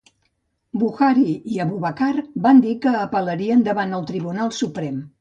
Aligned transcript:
Buhari 0.83 1.25
i 1.57 1.61
Abubakar 1.67 2.23
van 2.49 2.65
dir 2.67 2.75
que 2.87 2.97
apel·larien 3.05 3.65
davant 3.71 3.99
el 4.03 4.11
Tribunal 4.13 4.57
Suprem. 4.65 5.03